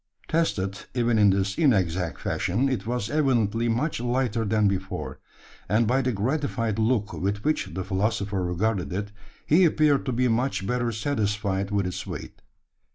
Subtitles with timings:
[0.27, 5.19] Tested, even in this inexact fashion, it was evidently much lighter than before;
[5.69, 9.11] and, by the gratified look with which the philosopher regarded it,
[9.45, 12.41] he appeared to be much better satisfied with its weight.